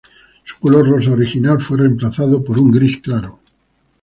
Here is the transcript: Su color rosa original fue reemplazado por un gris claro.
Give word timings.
Su 0.43 0.57
color 0.57 0.89
rosa 0.89 1.11
original 1.11 1.61
fue 1.61 1.77
reemplazado 1.77 2.43
por 2.43 2.57
un 2.59 2.71
gris 2.71 2.97
claro. 2.99 3.39